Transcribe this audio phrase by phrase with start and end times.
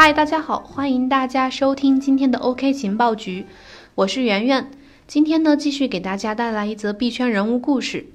[0.00, 3.46] 嗨，大家好，欢迎大家收听今天的 OK 情报局，
[3.96, 4.70] 我是圆圆。
[5.08, 8.06] 今天呢，继续给大家带来一则币圈人物故事。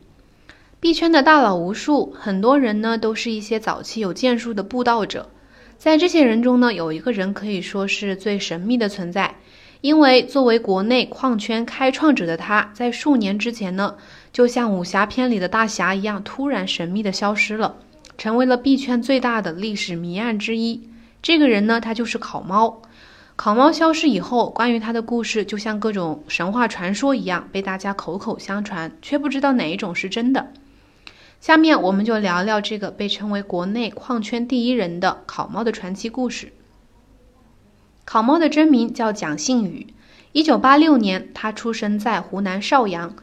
[0.79, 5.29] 币圈的大佬无数，很多人呢都是一些早期有建树的布道者。
[5.77, 9.36] 在这些人中呢，有一个人可以说是最神秘的存在，
[9.81, 13.97] 因为作为国内矿圈开创者的他，在数年之前呢，
[14.31, 17.75] 就像武侠片里的大侠一样，突然神秘的消失了，
[18.18, 20.87] 成为了币圈最大的历史谜案之一。
[21.23, 22.82] 这个人呢，他就是烤猫。
[23.36, 30.51] 烤猫消失以后，关于他的故事就像各种神话传说一样，被大家口口相传，却不知道哪一种是真的。
[31.39, 36.53] 下面我们就聊聊这个被称为国内矿圈第一人的烤猫的传奇故事。
[38.05, 39.88] 烤猫的真名叫蒋信宇，
[40.33, 43.16] 一九八六年，他出生在湖南邵阳，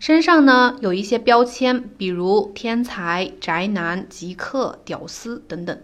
[0.00, 5.80] 身上呢有一些标签，比如天才、宅男、极客、屌丝等等。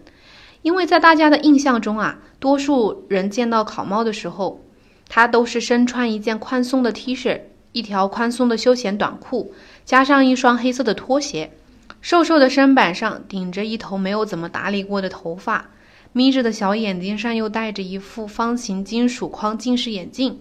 [0.61, 4.61] 因为在大家的印象中啊，多数人见到烤猫的时候，
[5.09, 9.53] 他都是身穿一件宽松的 T 恤，一条宽松的休闲短裤，
[9.85, 11.51] 加上一双黑色的拖鞋，
[11.99, 15.71] 瘦瘦的身板上顶着一头没有怎么打理过的头发，
[16.13, 20.37] 眯着的小眼睛上又戴着一副方形金属框近视眼镜，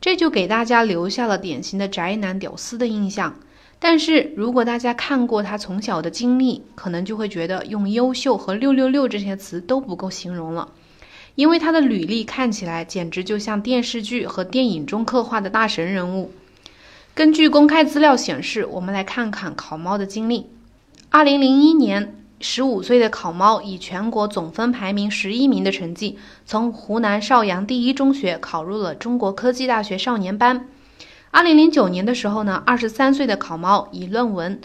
[0.00, 3.36] 这就给大家留下了典型的宅男屌丝的印象。
[3.82, 10.68] 但是如果大家看过他从小的经历，可能就会觉得用优秀和六六六这些词都不够形容了，
[11.34, 16.30] 因为他的履历看起来简直就像电视剧和电影中刻画的大神人物。
[17.14, 20.46] 根据公开资料显示，我们来看看考猫的经历。
[21.08, 30.68] 二零零一年，十五岁的考猫以全国总分排名十一名的成绩，从湖南邵阳第一中学考入了中国科技大学少年班。
[31.32, 34.60] 二零零九年的时候呢，二十三岁的考猫以论文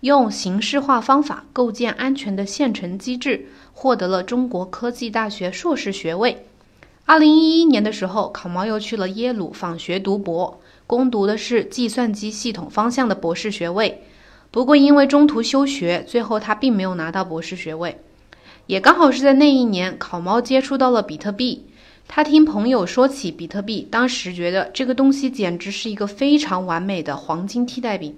[0.00, 6.44] 用形式化方法构建安全的线程机制，获得了中国科技大学硕士学位。
[7.04, 14.02] 二零一一年的时候，考猫又去了耶鲁访学读博，攻读的是计算机系统方向的博士学位。
[14.50, 18.00] 不过因为中途休学，最后他并没有拿到博士学位。
[18.66, 21.66] 也刚好是在那一年，考猫接触到了比特币。
[22.10, 28.16] 他听朋友说起比特币，当时觉得这个东西简直是一个非常完美的黄金替代品。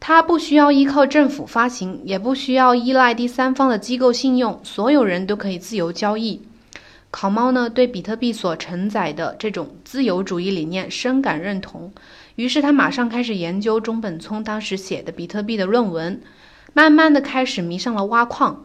[0.00, 6.40] 它不需要依靠政府发行，也不需要依赖第三方的机构信用，所有人都可以自由交易。
[7.12, 11.92] 考猫呢，对比特币所承载的这种自由主义理念深感认同，
[12.34, 16.20] 于是他马上开始研究中本聪当时写的比特币的论文，
[16.72, 18.64] 慢慢的开始迷上了挖矿。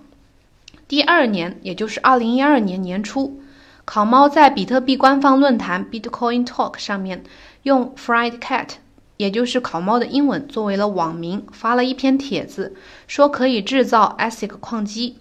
[0.87, 3.41] 第二年，也就是二零一二年年初。
[3.87, 7.23] 烤猫在比特币官方论坛 Bitcoin Talk 上面
[7.63, 8.71] 用 Fried Cat，
[9.15, 12.75] 也就是烤猫的英文作为了网名，发了一篇帖子，
[13.07, 15.15] 说可以制造 ASIC 矿机，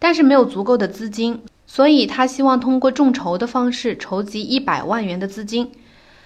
[0.00, 5.70] 但是没有足够的资金，所以他希望通过众筹的方式筹集一百万元的资金。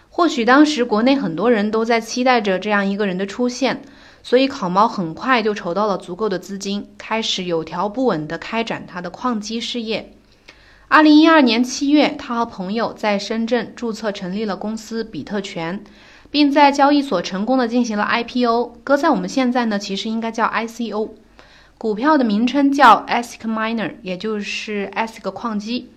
[0.09, 3.83] 或许当时国内很多人都在期待着这样一个人的出现，
[4.23, 10.14] 所以烤猫很快就筹到了足够的资金，开始有条不紊地开展他的矿机事业。
[10.89, 15.83] 二零一二年七月，他和朋友在深圳注册成立了公司比特权，
[16.31, 18.77] 并在交易所成功的进行了 IPO。
[18.85, 21.11] 搁在我们现在呢，其实应该叫 ICO。
[21.79, 25.91] 股票的名称叫 ASIC Miner，也就是 ASIC 矿机。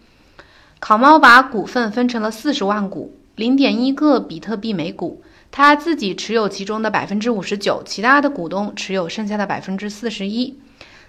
[0.79, 5.21] 烤猫把股份分成了四十万股，零点一个比特币每股，
[5.51, 10.57] 他自己持有其中的百分之五十九，其他的股东持有剩下的百分之四十一。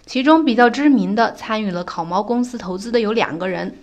[0.09, 3.75] 其中比较知名的参与了烤猫公司投资的有两个人，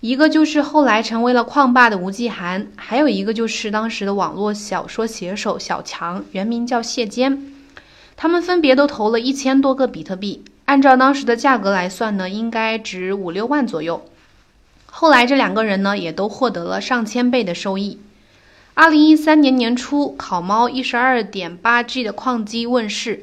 [0.00, 7.52] 一个就是后来成为了矿霸的吴继寒，还有一个就是当时的网络小说写手小强，原名叫谢坚。
[8.16, 14.06] 他们分别都投了一千多个比特币，按照当时的价格来算呢，应该值五六万左右。
[14.86, 17.98] 后来这两个人呢，也都获得了上千倍的收益。
[18.72, 23.22] 二零一三年年初，烤猫一十二点八 G 的矿机问世，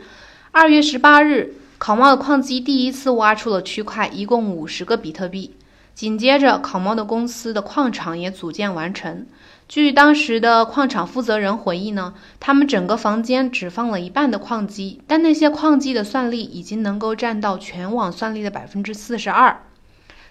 [0.52, 1.56] 二月十八日。
[1.84, 5.56] 烤猫的矿机第一次挖出了区块，一共五十个比特币。
[5.96, 9.26] 紧接着，烤猫的公司的矿场也组建完成。
[9.68, 19.64] 据当时的矿场负责人回忆呢，他们整个房间只放了一半的矿机，但那些矿机的算力已经能够占到全网算力的百分之四十二。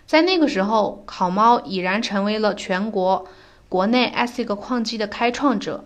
[0.06, 3.26] 在那个时候，烤猫已然成为了全国
[3.68, 5.84] 国内 ASIC 矿机的开创者，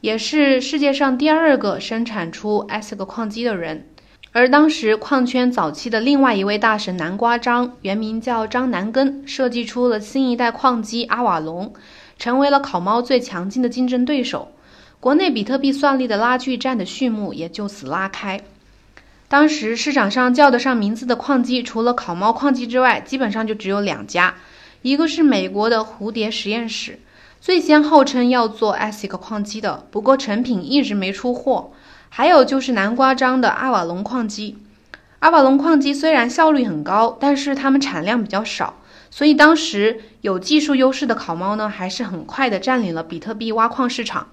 [0.00, 3.88] 也是世界上第二个生产出 ASIC 矿机的人。
[4.34, 11.74] 而当时矿圈早期的另外一位大神南瓜张，原名叫张南根，设计出了新一代矿机阿瓦隆，
[12.18, 14.48] 成为了烤猫最强劲的竞争对手。
[15.00, 18.40] 国内比特币算力的拉锯战的序幕也就此拉开。
[19.28, 24.36] 当时市场上叫得上名字的矿机，除了烤猫矿机之外，基本上就只有两家，
[24.80, 26.98] 一个是美国的蝴蝶实验室，
[27.38, 31.72] 最先号称要做 ASIC 矿机的，不过成品一直没出货。
[32.14, 34.58] 还有就是南瓜章的阿瓦隆矿机。
[35.20, 38.74] 阿瓦隆矿机虽然效率很高，但是它们产量比较少，
[39.10, 44.26] 所以当时有技术优势的考猫呢，还是很快的占领了比特币挖矿市场。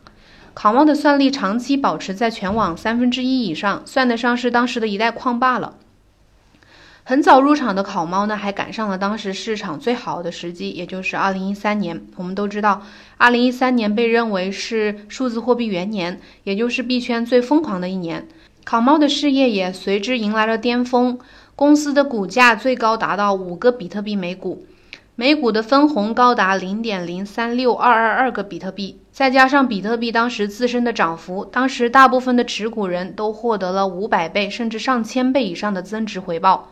[0.54, 5.76] 考猫的算力长期保持在全网三分之一以上，算得上是当时的一代矿霸了。
[7.10, 12.00] 很早入场的考猫呢，还赶上了当时市场最好的时机，也就是二零一三年。
[12.18, 12.84] 我们都知道，
[13.18, 18.28] 二零一三年被认为是数字货币元年，也就是币圈最疯狂的一年。
[18.64, 21.18] 考猫的事业也随之迎来了巅峰，
[21.56, 24.64] 公司的股价最高达到五个比特币每股，
[25.16, 36.70] 每股的分红高达零点零三六二二二个比特币，再加上比特币当时自身的涨幅，当时大部分的持股人都获得了五百倍甚至上千倍以上的增值回报，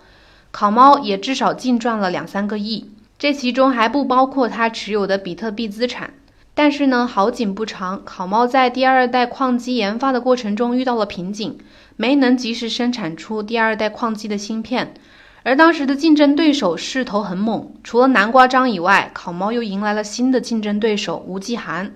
[0.51, 2.89] 考猫也至少净赚了两三个亿，
[3.19, 6.13] 这其中还不包括他持有的比特币资产。
[6.53, 11.59] 但是呢，好景不长，考猫在第二代矿机研发的过程中遇到了瓶颈，
[11.95, 14.95] 没能及时生产出第二代矿机的芯片。
[15.43, 21.93] 而当时的竞争对手势头很猛，除了南瓜章以外，考猫又迎来了新的竞争对手吴继寒。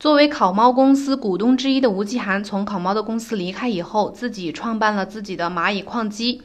[0.00, 6.42] 作为考猫公司股东之一的吴继寒，从考猫的公司离开以后，自己创办了自己的蚂蚁矿机。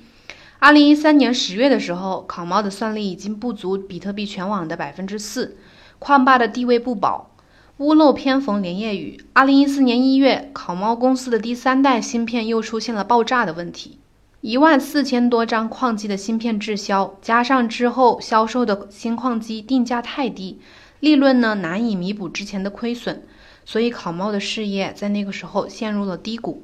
[0.65, 5.57] 二零一三年十月的时候，考猫的算力已经不足比特币全网的百分之四，
[5.99, 7.29] 矿霸的地位不保。
[7.77, 9.23] 屋漏偏逢连夜雨。
[9.33, 13.99] 二零一四年一月，考猫公司的第三代芯片又出现了爆炸的问题，
[14.41, 20.59] 一万四千多张矿机的芯片滞销，加上之后销售的新矿机定价太低，
[20.99, 23.21] 利润呢难以弥补之前的亏损，
[23.65, 26.63] 所以考猫的事业在那个时候陷入了低谷。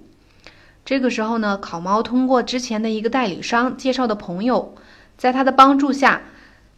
[0.83, 4.75] 这个时候呢，考猫通过之前的一个代理商介绍的朋友，
[5.17, 6.21] 在他的帮助下。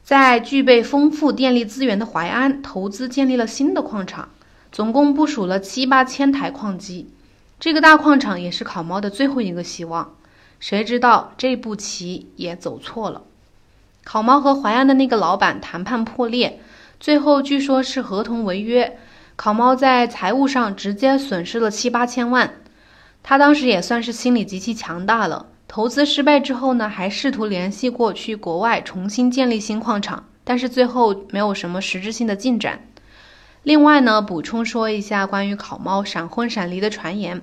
[0.03, 4.27] 在具备丰富电力资源的淮安，投资建立了新的矿场，
[4.69, 7.09] 总共部署了七八千台矿机。
[7.57, 10.13] 这个大矿场也是考猫的最后一个希望。
[10.59, 13.21] 谁知道这步棋也走错了。
[14.03, 16.59] 考猫和淮安的那个老板谈判破裂，
[16.99, 18.99] 最后据说是合同违约，
[19.37, 22.55] 考猫在财务上直接损失了七八千万。
[23.23, 25.47] 他当时也算是心理极其强大了。
[25.67, 32.85] 投资失败之后呢，还试图联系过去国外重新建立新矿场，但是最后没有什么实质性的进展。
[33.63, 37.41] 另外呢，补充说一下关于考猫闪婚闪离的传言。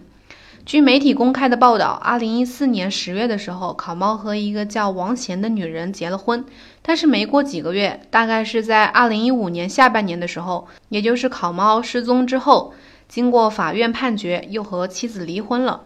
[0.66, 6.44] 据媒体公开的报道，二零一四年十月的时候，考猫和一个叫王贤的女人结了婚，
[6.82, 12.74] 但是没过几个月，大概是在二零一五年下半年的时候，也就是考猫失踪之后，
[13.10, 15.80] 经过法院判决，又和妻子离婚了。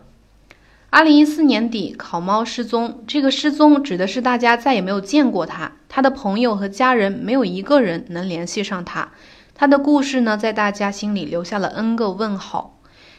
[0.91, 3.03] 二零一四年底，考猫失踪。
[3.07, 9.09] 这个失踪指的是大家再也没有见过他，他的朋友和家人没有一个人能联系上他。
[9.55, 12.79] 他的故事呢，在大家心里留下了 N 个问号。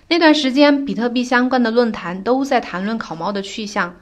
[0.09, 3.95] 那段时间，比特币相关的论坛都在谈论考猫的去向。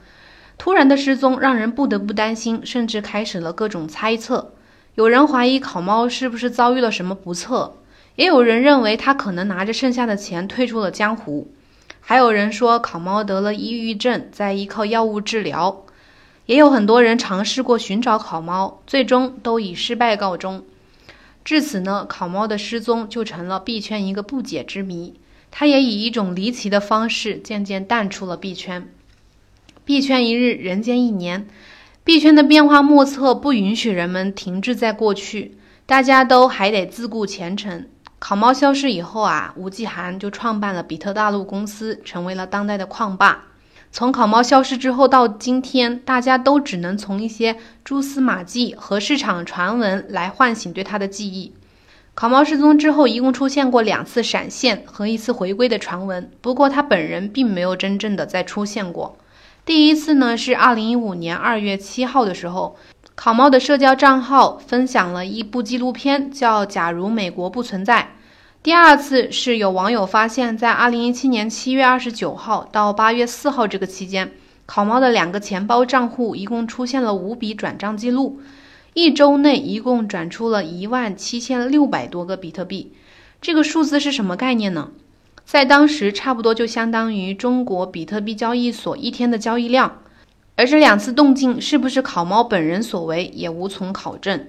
[0.58, 4.52] 突然的失踪让人不得不担心，甚至开始了各种猜测。
[4.96, 7.78] 有人怀疑考猫是不是遭遇了什么不测，
[8.16, 11.50] 也有人认为他可能拿着剩下的钱退出了江湖。
[12.00, 15.84] 还有人说考猫得了抑郁症，在依靠药物治疗，
[16.46, 20.64] 也有很多人尝试过寻找考猫，最终都以失败告终。
[21.44, 25.14] 至此呢，考猫的失踪就成了币圈一个不解之谜。
[25.50, 28.88] 它也以一种离奇的方式渐渐淡出了币圈。
[29.84, 31.46] 币圈一日，人间一年。
[32.02, 35.56] 币圈的变化莫测，不允许人们停滞在过去，
[35.86, 37.86] 大家都还得自顾前程。
[38.26, 43.42] 考猫消失以后啊，吴继寒就创办了比特大陆公司，成为了当代的矿霸。
[43.92, 51.52] 从考猫消失之后到今天，大家都只能从一些蛛丝马迹和市场传闻来唤醒对他的记忆。
[52.14, 59.18] 考猫失踪之后，一共出现过两次闪现和一次回归的传闻，不过他本人并没有真正的再出现过。
[59.66, 62.78] 第一次呢，是二零一五年二月七号的时候。
[63.16, 68.02] 考猫的社交账号分享了一部纪录片，叫《假如美国不存在》。
[68.62, 74.32] 第二次是有网友发现，在二零一七年七月二十九号到八月四号这个期间，
[74.66, 78.40] 考猫的两个钱包账户一共出现了五笔转账记录，
[78.94, 82.92] 一周内一共转出了一万七千六百多个比特币。
[83.40, 84.90] 这个数字是什么概念呢？
[85.44, 90.00] 在当时，差不多就相当于中国比特币交易所一天的交易量。
[90.56, 94.46] 而这两次动静是不是考猫本人所为，也无从考证。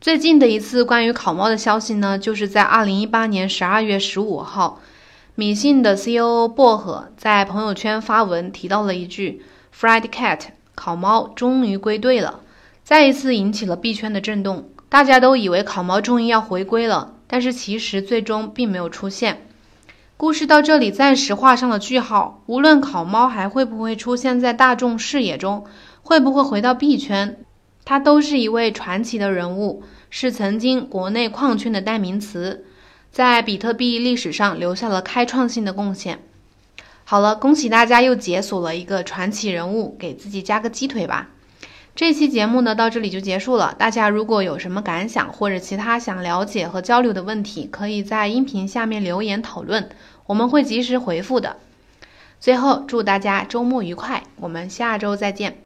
[0.00, 4.80] 最近的一次关于考猫的消息呢，就是在二零一八年十二月十五号，
[5.34, 9.42] 米信的 C.O.O 薄荷在朋友圈发文提到了一句
[9.74, 10.40] “Fried Cat”，
[10.74, 12.40] 考猫终于归队了，
[12.84, 14.68] 再一次引起了币圈的震动。
[14.88, 19.48] 大家都以为烤猫终于要回归了，但是其实最终并没有出现。
[20.24, 22.42] 故事到这里暂时画上了句号。
[22.46, 25.66] 无论烤猫还会不会出现在大众视野中，
[26.00, 27.44] 会不会回到币圈，
[27.84, 32.64] 它都是一位传奇的人物，是曾经国内矿圈的代名词，
[33.12, 36.20] 在比特币历史上留下了开创性的贡献。
[37.04, 41.28] 好了，恭喜大家又解锁了一个传奇人物，给自己加个鸡腿吧。
[41.96, 43.76] 这期节目呢到这里就结束了。
[43.78, 49.90] 大家如果有什么感想或者其他想了解和交流的问题，可以在音频下面留言讨论，
[50.26, 51.56] 我们会及时回复的。
[52.40, 55.63] 最后祝大家周末愉快，我们下周再见。